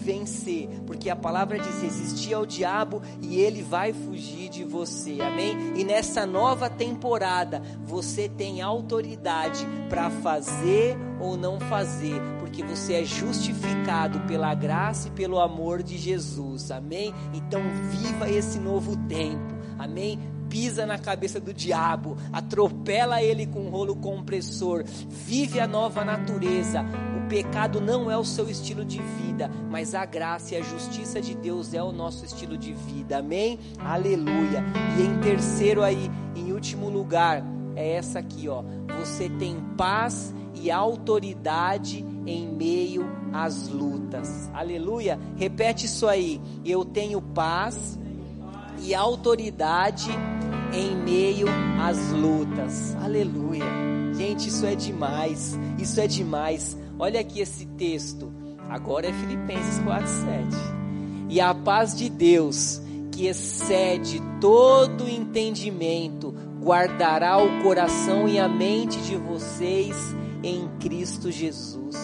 [0.00, 5.18] vencer, porque a palavra diz: resistir ao diabo e ele vai fugir de você.
[5.20, 5.74] Amém?
[5.76, 13.04] E nessa nova temporada, você tem autoridade para fazer ou não fazer, porque você é
[13.04, 16.70] justificado pela graça e pelo amor de Jesus.
[16.70, 17.14] Amém?
[17.34, 19.54] Então viva esse novo tempo.
[19.78, 20.18] Amém?
[20.48, 26.84] Pisa na cabeça do diabo, atropela ele com um rolo compressor, vive a nova natureza.
[27.30, 31.32] Pecado não é o seu estilo de vida, mas a graça e a justiça de
[31.32, 33.18] Deus é o nosso estilo de vida.
[33.18, 33.56] Amém?
[33.78, 34.64] Aleluia.
[34.98, 37.44] E em terceiro aí, em último lugar,
[37.76, 38.64] é essa aqui, ó.
[38.98, 44.50] Você tem paz e autoridade em meio às lutas.
[44.52, 45.16] Aleluia.
[45.36, 46.40] Repete isso aí.
[46.64, 47.96] Eu tenho paz
[48.82, 50.10] e autoridade
[50.72, 51.46] em meio
[51.80, 52.96] às lutas.
[52.96, 53.66] Aleluia.
[54.14, 55.56] Gente, isso é demais.
[55.78, 56.76] Isso é demais.
[57.00, 58.30] Olha aqui esse texto.
[58.68, 60.54] Agora é Filipenses 4:7.
[61.30, 69.00] E a paz de Deus, que excede todo entendimento, guardará o coração e a mente
[69.00, 69.96] de vocês
[70.42, 71.96] em Cristo Jesus.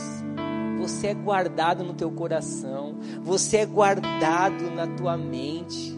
[0.81, 5.95] Você é guardado no teu coração, você é guardado na tua mente.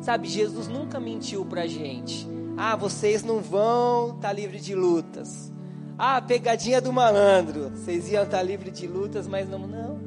[0.00, 2.26] Sabe, Jesus nunca mentiu pra gente.
[2.56, 5.52] Ah, vocês não vão estar tá livre de lutas.
[5.98, 7.70] Ah, pegadinha do malandro.
[7.70, 9.98] Vocês iam estar tá livre de lutas, mas não, não.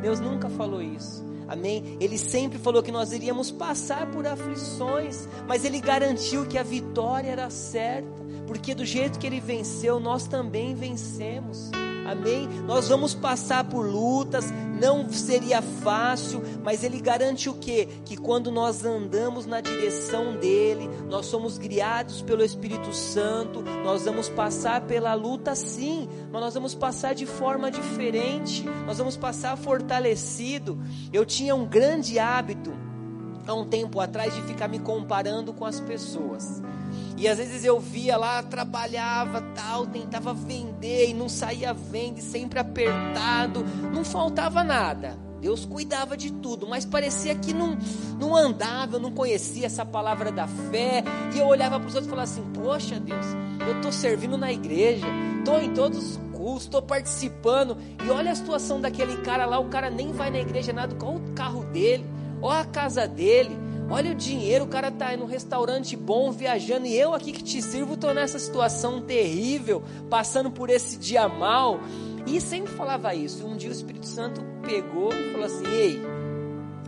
[0.00, 1.24] Deus nunca falou isso.
[1.48, 1.98] Amém?
[2.00, 7.28] Ele sempre falou que nós iríamos passar por aflições, mas ele garantiu que a vitória
[7.28, 11.70] era certa porque do jeito que ele venceu, nós também vencemos.
[12.12, 12.46] Amém?
[12.66, 17.88] Nós vamos passar por lutas, não seria fácil, mas ele garante o quê?
[18.04, 24.28] Que quando nós andamos na direção dele, nós somos guiados pelo Espírito Santo, nós vamos
[24.28, 30.78] passar pela luta sim, mas nós vamos passar de forma diferente, nós vamos passar fortalecido.
[31.10, 32.72] Eu tinha um grande hábito
[33.46, 36.62] há um tempo atrás de ficar me comparando com as pessoas.
[37.16, 42.22] E às vezes eu via lá, trabalhava tal, tentava vender e não saía venda, e
[42.22, 45.18] sempre apertado, não faltava nada.
[45.42, 47.76] Deus cuidava de tudo, mas parecia que não,
[48.16, 51.02] não andava, eu não conhecia essa palavra da fé.
[51.34, 53.26] E eu olhava para os outros e falava assim: Poxa Deus,
[53.66, 55.04] eu estou servindo na igreja,
[55.40, 57.76] estou em todos os cultos, estou participando.
[58.06, 61.16] E olha a situação daquele cara lá: o cara nem vai na igreja nada, qual
[61.16, 62.06] o carro dele,
[62.40, 63.58] olha a casa dele.
[63.92, 67.60] Olha o dinheiro, o cara tá no restaurante bom, viajando, e eu aqui que te
[67.60, 71.78] sirvo estou nessa situação terrível, passando por esse dia mal.
[72.26, 73.46] E sempre falava isso.
[73.46, 76.00] Um dia o Espírito Santo pegou e falou assim: Ei,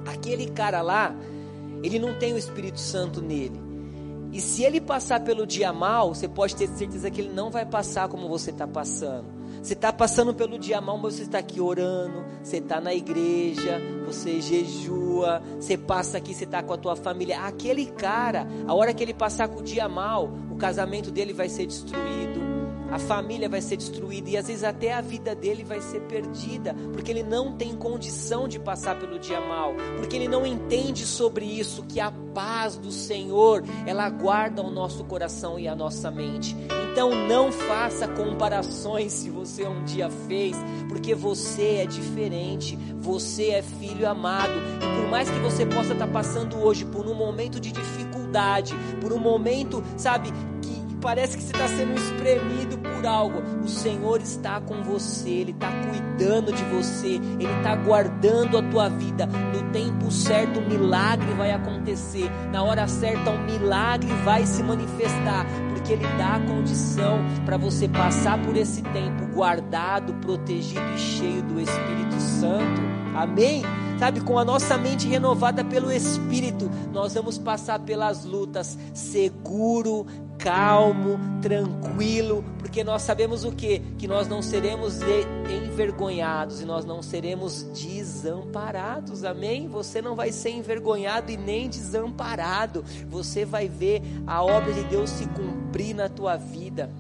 [0.07, 1.15] aquele cara lá,
[1.83, 3.61] ele não tem o Espírito Santo nele.
[4.33, 7.67] E se ele passar pelo dia mal, você pode ter certeza que ele não vai
[7.67, 9.27] passar como você está passando.
[9.65, 13.81] Você está passando pelo dia mal, mas você está aqui orando, você está na igreja,
[14.05, 17.41] você jejua, você passa aqui, você está com a tua família.
[17.41, 21.49] Aquele cara, a hora que ele passar com o dia mal, o casamento dele vai
[21.49, 22.44] ser destruído,
[22.95, 26.73] a família vai ser destruída e às vezes até a vida dele vai ser perdida,
[26.93, 31.45] porque ele não tem condição de passar pelo dia mal, porque ele não entende sobre
[31.45, 36.57] isso que a paz do Senhor, ela guarda o nosso coração e a nossa mente.
[36.93, 40.57] Então não faça comparações se você um dia fez,
[40.89, 46.07] porque você é diferente, você é filho amado, e por mais que você possa estar
[46.07, 50.33] passando hoje por um momento de dificuldade, por um momento, sabe,
[51.05, 55.71] parece que você está sendo espremido por algo, o Senhor está com você, Ele está
[55.71, 59.27] cuidando de você, Ele está guardando a tua vida.
[59.27, 65.45] No tempo certo, um milagre vai acontecer, na hora certa, um milagre vai se manifestar,
[65.75, 71.43] porque Ele dá a condição para você passar por esse tempo guardado, protegido e cheio
[71.43, 73.04] do Espírito Santo.
[73.15, 73.63] Amém?
[73.99, 80.07] sabe, com a nossa mente renovada pelo Espírito, nós vamos passar pelas lutas seguro,
[80.39, 83.79] calmo, tranquilo, porque nós sabemos o que?
[83.97, 84.99] Que nós não seremos
[85.49, 89.69] envergonhados e nós não seremos desamparados, amém?
[89.69, 95.09] Você não vai ser envergonhado e nem desamparado, você vai ver a obra de Deus
[95.09, 96.91] se cumprir na tua vida.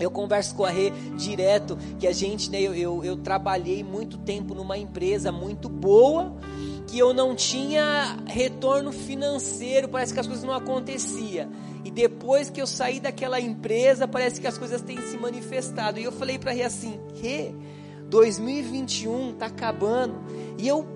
[0.00, 4.18] Eu converso com a Rê direto, que a gente, né, eu, eu, eu trabalhei muito
[4.18, 6.36] tempo numa empresa muito boa,
[6.86, 11.50] que eu não tinha retorno financeiro, parece que as coisas não aconteciam.
[11.84, 15.98] E depois que eu saí daquela empresa, parece que as coisas têm se manifestado.
[15.98, 17.54] E eu falei para Rê assim: Rê,
[18.08, 20.14] 2021 está acabando.
[20.58, 20.86] E eu,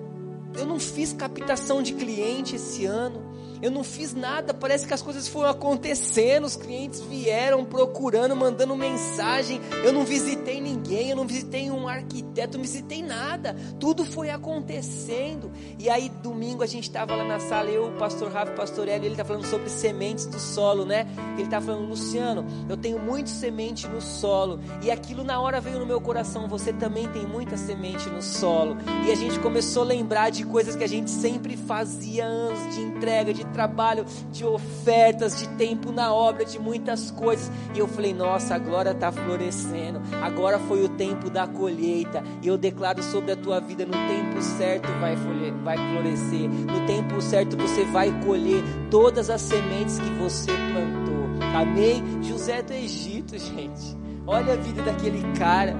[0.56, 3.32] eu não fiz captação de cliente esse ano
[3.62, 8.75] eu não fiz nada, parece que as coisas foram acontecendo, os clientes vieram procurando, mandando
[8.77, 9.61] mensagem.
[9.85, 13.55] Eu não visitei ninguém, eu não visitei um arquiteto, não visitei nada.
[13.79, 15.53] Tudo foi acontecendo.
[15.79, 18.88] E aí, domingo, a gente estava lá na sala, eu, o pastor Rafa, o pastor
[18.88, 21.07] Hélio, ele está falando sobre sementes do solo, né?
[21.35, 24.59] Ele está falando, Luciano, eu tenho muito semente no solo.
[24.83, 28.77] E aquilo na hora veio no meu coração, você também tem muita semente no solo.
[29.07, 32.81] E a gente começou a lembrar de coisas que a gente sempre fazia anos de
[32.81, 37.50] entrega, de trabalho, de ofertas, de tempo na obra, de muitas coisas.
[37.74, 40.00] E eu falei: Nossa, a glória está florescendo.
[40.22, 42.22] Agora foi o tempo da colheita.
[42.42, 45.14] E eu declaro sobre a tua vida: no tempo certo vai,
[45.62, 46.48] vai florescer.
[46.48, 51.12] No tempo certo você vai colher todas as sementes que você plantou.
[51.54, 52.02] Amém?
[52.22, 53.96] José do Egito, gente.
[54.26, 55.76] Olha a vida daquele cara.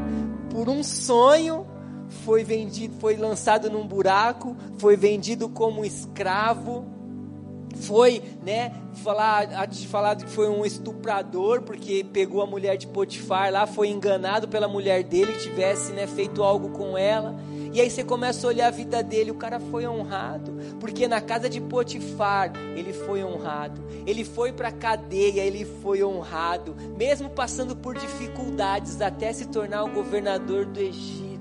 [0.51, 1.67] Por um sonho,
[2.25, 6.85] foi vendido, foi lançado num buraco, foi vendido como escravo
[7.75, 9.49] foi, né, falar,
[9.89, 14.69] falar que foi um estuprador, porque pegou a mulher de Potifar lá, foi enganado pela
[14.69, 17.35] mulher dele, tivesse, né, feito algo com ela.
[17.73, 21.23] E aí você começa a olhar a vida dele, o cara foi honrado, porque na
[21.23, 23.83] casa de Potifar ele foi honrado.
[24.07, 29.91] Ele foi para cadeia, ele foi honrado, mesmo passando por dificuldades até se tornar o
[29.91, 31.32] governador do Egito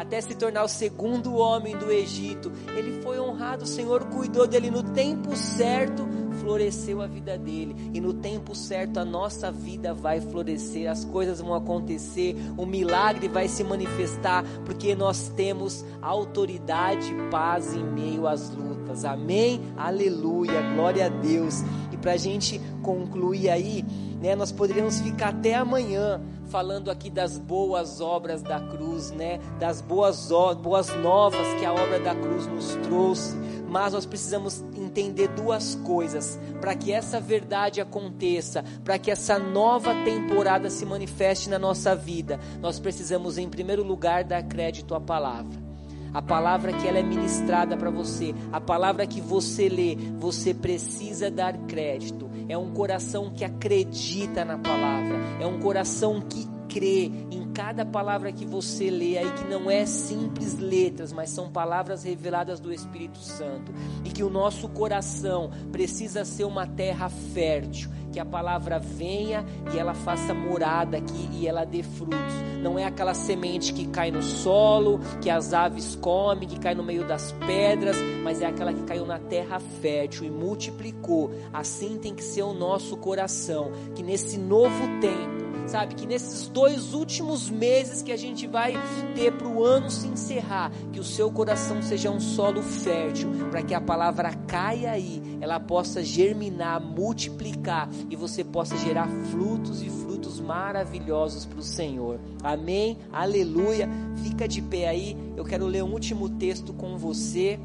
[0.00, 2.50] até se tornar o segundo homem do Egito.
[2.74, 6.08] Ele foi honrado, o Senhor cuidou dele no tempo certo,
[6.40, 7.76] floresceu a vida dele.
[7.94, 13.28] E no tempo certo a nossa vida vai florescer, as coisas vão acontecer, o milagre
[13.28, 19.04] vai se manifestar, porque nós temos autoridade e paz em meio às lutas.
[19.04, 19.60] Amém?
[19.76, 21.62] Aleluia, glória a Deus.
[21.92, 23.84] E para a gente concluir aí,
[24.20, 29.38] né, nós poderíamos ficar até amanhã falando aqui das boas obras da cruz, né?
[29.58, 30.28] Das boas,
[30.60, 33.36] boas novas que a obra da cruz nos trouxe.
[33.70, 39.94] Mas nós precisamos entender duas coisas para que essa verdade aconteça, para que essa nova
[40.04, 42.40] temporada se manifeste na nossa vida.
[42.60, 45.70] Nós precisamos, em primeiro lugar, dar crédito à palavra
[46.12, 51.30] a palavra que ela é ministrada para você, a palavra que você lê, você precisa
[51.30, 52.28] dar crédito.
[52.48, 58.32] É um coração que acredita na palavra, é um coração que crê em cada palavra
[58.32, 63.18] que você lê aí, que não é simples letras, mas são palavras reveladas do Espírito
[63.18, 63.70] Santo.
[64.02, 69.44] E que o nosso coração precisa ser uma terra fértil, que a palavra venha
[69.74, 72.32] e ela faça morada aqui e ela dê frutos.
[72.62, 76.82] Não é aquela semente que cai no solo, que as aves comem, que cai no
[76.82, 81.30] meio das pedras, mas é aquela que caiu na terra fértil e multiplicou.
[81.52, 85.94] Assim tem que ser o nosso coração, que nesse novo tempo sabe?
[85.94, 88.74] Que nesses dois últimos meses que a gente vai
[89.14, 93.62] ter para o ano se encerrar, que o seu coração seja um solo fértil, para
[93.62, 99.88] que a palavra caia aí, ela possa germinar, multiplicar e você possa gerar frutos e
[99.88, 102.18] frutos maravilhosos para o Senhor.
[102.42, 102.98] Amém?
[103.12, 103.88] Aleluia.
[104.22, 107.58] Fica de pé aí, eu quero ler um último texto com você.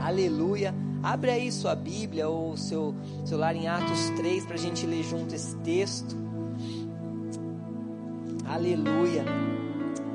[0.00, 0.74] Aleluia.
[1.02, 2.94] Abre aí sua Bíblia ou seu
[3.24, 6.23] celular em Atos 3 para a gente ler junto esse texto.
[8.46, 9.24] Aleluia.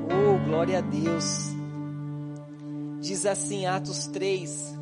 [0.06, 1.54] Oh, glória a Deus.
[3.00, 4.78] Diz assim, Atos 3,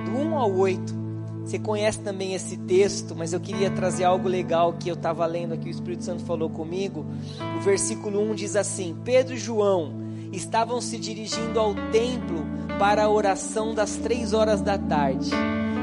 [0.00, 1.02] 1, do 1 ao 8.
[1.44, 5.54] Você conhece também esse texto, mas eu queria trazer algo legal que eu estava lendo
[5.54, 7.04] aqui, o Espírito Santo falou comigo.
[7.58, 9.94] O versículo 1 diz assim: Pedro e João
[10.32, 12.44] estavam se dirigindo ao templo
[12.78, 15.30] para a oração das três horas da tarde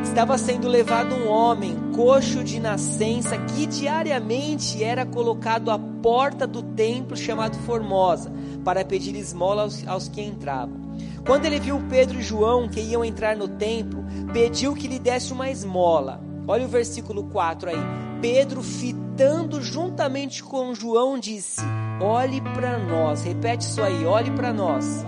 [0.04, 6.62] estava sendo levado um homem coxo de nascença que diariamente era colocado à porta do
[6.62, 8.32] templo chamado Formosa
[8.64, 10.78] para pedir esmola aos, aos que entravam.
[11.26, 15.32] Quando ele viu Pedro e João que iam entrar no templo, pediu que lhe desse
[15.34, 16.22] uma esmola.
[16.48, 17.78] Olha o versículo 4 aí.
[18.22, 21.62] Pedro, fitando juntamente com João, disse:
[22.02, 23.24] Olhe para nós.
[23.24, 25.06] Repete isso aí, olhe para nós.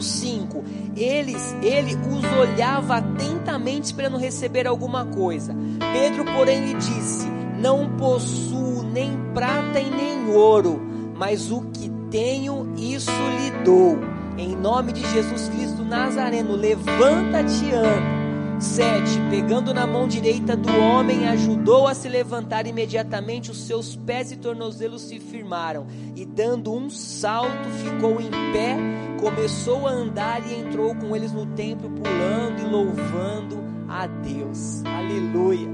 [0.00, 0.64] O 5
[0.96, 5.54] eles, ele os olhava atentamente esperando receber alguma coisa.
[5.92, 7.28] Pedro, porém, lhe disse:
[7.60, 10.80] Não possuo nem prata e nem ouro,
[11.14, 13.98] mas o que tenho, isso lhe dou.
[14.38, 18.19] Em nome de Jesus Cristo Nazareno, levanta-te e anda.
[18.60, 19.20] 7.
[19.30, 24.36] Pegando na mão direita do homem, ajudou a se levantar imediatamente, os seus pés e
[24.36, 28.76] tornozelos se firmaram, e dando um salto, ficou em pé,
[29.18, 34.84] começou a andar e entrou com eles no templo, pulando e louvando a Deus.
[34.84, 35.68] Aleluia.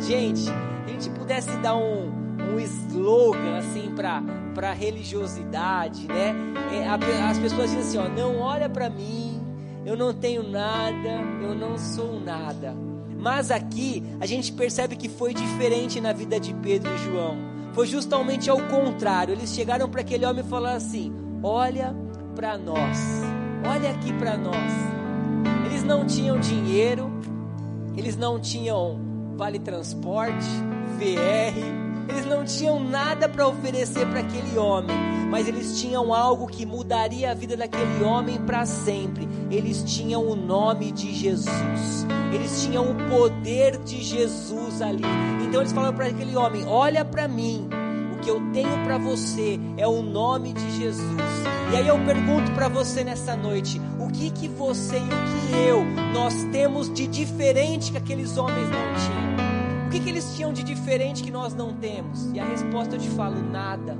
[0.00, 2.10] Gente, a gente pudesse dar um,
[2.54, 6.34] um slogan assim para religiosidade, né?
[6.72, 9.31] É, as pessoas dizem assim: ó, não olha para mim
[9.84, 12.74] eu não tenho nada, eu não sou nada.
[13.18, 17.36] Mas aqui a gente percebe que foi diferente na vida de Pedro e João.
[17.72, 19.32] Foi justamente ao contrário.
[19.32, 21.12] Eles chegaram para aquele homem e falaram assim:
[21.42, 21.94] Olha
[22.34, 22.98] para nós,
[23.64, 24.72] olha aqui para nós.
[25.66, 27.10] Eles não tinham dinheiro,
[27.96, 29.00] eles não tinham
[29.36, 30.46] vale transporte,
[30.98, 31.81] VR,
[32.56, 34.96] tinham nada para oferecer para aquele homem,
[35.30, 39.28] mas eles tinham algo que mudaria a vida daquele homem para sempre.
[39.50, 42.06] Eles tinham o nome de Jesus.
[42.32, 45.04] Eles tinham o poder de Jesus ali.
[45.46, 47.68] Então eles falaram para aquele homem: "Olha para mim.
[48.14, 51.52] O que eu tenho para você é o nome de Jesus".
[51.72, 55.68] E aí eu pergunto para você nessa noite: o que que você e o que
[55.68, 59.31] eu nós temos de diferente que aqueles homens não tinham?
[59.92, 62.30] Que que eles tinham de diferente que nós não temos?
[62.32, 63.96] E a resposta eu te falo: nada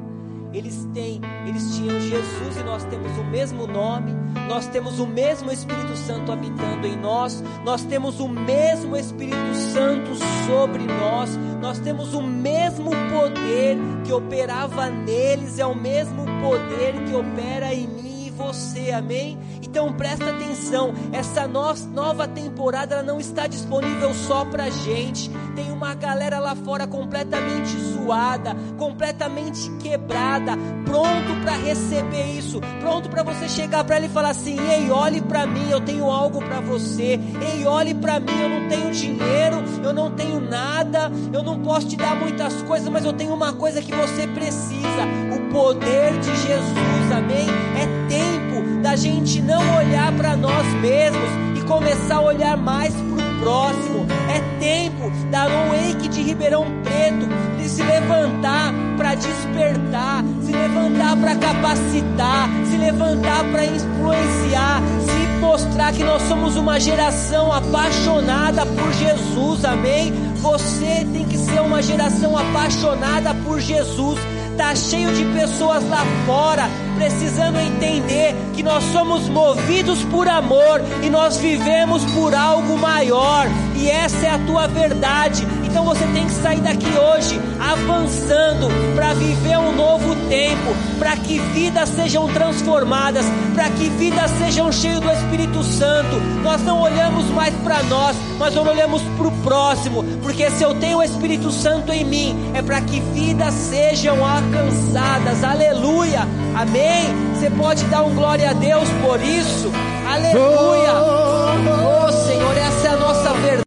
[0.54, 4.12] eles têm, eles tinham Jesus e nós temos o mesmo nome,
[4.48, 10.10] nós temos o mesmo Espírito Santo habitando em nós, nós temos o mesmo Espírito Santo
[10.46, 17.14] sobre nós, nós temos o mesmo poder que operava neles, é o mesmo poder que
[17.14, 19.38] opera em mim você, amém?
[19.62, 21.62] Então presta atenção, essa no
[21.94, 25.30] nova temporada ela não está disponível só pra gente.
[25.54, 30.52] Tem uma galera lá fora completamente zoada, completamente quebrada,
[30.84, 35.20] pronto para receber isso, pronto para você chegar para ele e falar assim: "Ei, olhe
[35.20, 37.18] para mim, eu tenho algo para você.
[37.40, 41.88] Ei, olhe para mim, eu não tenho dinheiro, eu não tenho nada, eu não posso
[41.88, 45.02] te dar muitas coisas, mas eu tenho uma coisa que você precisa,
[45.34, 47.46] o poder de Jesus, amém?
[47.76, 53.04] É tempo da gente não olhar para nós mesmos e começar a olhar mais para
[53.04, 54.06] o próximo.
[54.28, 57.28] É tempo da Wake de Ribeirão Preto
[57.58, 65.92] de se levantar para despertar, se levantar para capacitar, se levantar para influenciar, se mostrar
[65.92, 70.12] que nós somos uma geração apaixonada por Jesus, amém?
[70.36, 74.18] Você tem que ser uma geração apaixonada por Jesus.
[74.56, 81.10] Tá cheio de pessoas lá fora precisando entender que nós somos movidos por amor e
[81.10, 85.46] nós vivemos por algo maior, e essa é a tua verdade.
[85.72, 91.38] Então você tem que sair daqui hoje avançando para viver um novo tempo, para que
[91.38, 96.20] vidas sejam transformadas, para que vidas sejam cheias do Espírito Santo.
[96.42, 100.74] Nós não olhamos mais para nós, mas nós olhamos para o próximo, porque se eu
[100.74, 105.42] tenho o Espírito Santo em mim, é para que vidas sejam alcançadas.
[105.42, 106.28] Aleluia.
[106.54, 107.32] Amém.
[107.34, 109.72] Você pode dar um glória a Deus por isso.
[110.06, 110.92] Aleluia.
[110.94, 112.81] Oh, Senhor, é assim